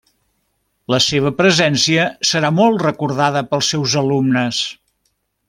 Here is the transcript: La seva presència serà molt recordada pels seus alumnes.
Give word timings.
La 0.93 0.99
seva 1.07 1.31
presència 1.41 2.07
serà 2.31 2.51
molt 2.61 2.87
recordada 2.87 3.45
pels 3.53 3.71
seus 3.75 3.95
alumnes. 4.03 4.65